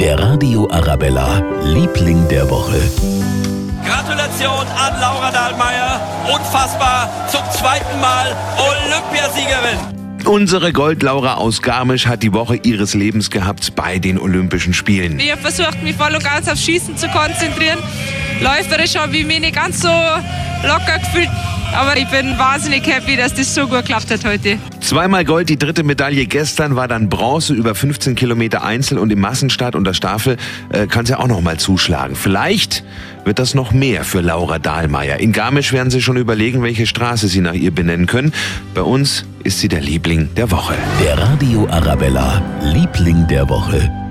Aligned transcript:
Der 0.00 0.18
Radio 0.18 0.66
Arabella, 0.70 1.42
Liebling 1.62 2.26
der 2.28 2.48
Woche. 2.48 2.80
Gratulation 3.84 4.66
an 4.66 4.98
Laura 4.98 5.30
Dahlmeier. 5.30 6.00
Unfassbar. 6.34 7.28
Zum 7.28 7.42
zweiten 7.52 8.00
Mal 8.00 8.34
Olympiasiegerin. 8.56 9.78
Unsere 10.24 10.72
Goldlaura 10.72 11.34
aus 11.34 11.60
Garmisch 11.60 12.06
hat 12.06 12.22
die 12.22 12.32
Woche 12.32 12.56
ihres 12.56 12.94
Lebens 12.94 13.28
gehabt 13.28 13.76
bei 13.76 13.98
den 13.98 14.18
Olympischen 14.18 14.72
Spielen. 14.72 15.20
Ich 15.20 15.30
habe 15.30 15.42
versucht, 15.42 15.82
mich 15.82 15.96
voll 15.96 16.14
und 16.14 16.24
ganz 16.24 16.48
auf 16.48 16.56
Schießen 16.56 16.96
zu 16.96 17.06
konzentrieren. 17.08 17.78
Läuferisch 18.40 18.96
habe 18.96 19.18
ich 19.18 19.26
mich 19.26 19.40
nicht 19.40 19.54
ganz 19.54 19.82
so 19.82 19.90
locker 20.62 20.98
gefühlt. 20.98 21.28
Aber 21.72 21.96
ich 21.96 22.08
bin 22.08 22.36
wahnsinnig 22.36 22.84
happy, 22.86 23.16
dass 23.16 23.32
das 23.32 23.54
so 23.54 23.62
gut 23.62 23.82
geklappt 23.82 24.10
hat 24.10 24.24
heute. 24.24 24.58
Zweimal 24.80 25.24
Gold, 25.24 25.48
die 25.48 25.58
dritte 25.58 25.84
Medaille 25.84 26.26
gestern 26.26 26.74
war 26.74 26.88
dann 26.88 27.08
Bronze 27.08 27.54
über 27.54 27.76
15 27.76 28.16
Kilometer 28.16 28.64
Einzel 28.64 28.98
und 28.98 29.12
im 29.12 29.20
Massenstart 29.20 29.76
und 29.76 29.84
der 29.84 29.94
Staffel 29.94 30.36
äh, 30.70 30.88
kann 30.88 31.06
sie 31.06 31.16
auch 31.16 31.28
noch 31.28 31.40
mal 31.40 31.58
zuschlagen. 31.58 32.16
Vielleicht 32.16 32.82
wird 33.24 33.38
das 33.38 33.54
noch 33.54 33.70
mehr 33.70 34.02
für 34.02 34.20
Laura 34.20 34.58
Dahlmeier. 34.58 35.18
In 35.18 35.32
Garmisch 35.32 35.72
werden 35.72 35.90
sie 35.90 36.02
schon 36.02 36.16
überlegen, 36.16 36.62
welche 36.62 36.86
Straße 36.86 37.28
sie 37.28 37.40
nach 37.40 37.54
ihr 37.54 37.70
benennen 37.70 38.06
können. 38.06 38.32
Bei 38.74 38.82
uns 38.82 39.24
ist 39.44 39.60
sie 39.60 39.68
der 39.68 39.80
Liebling 39.80 40.30
der 40.36 40.50
Woche. 40.50 40.74
Der 41.00 41.18
Radio 41.18 41.68
Arabella, 41.70 42.42
Liebling 42.62 43.28
der 43.28 43.48
Woche. 43.48 44.09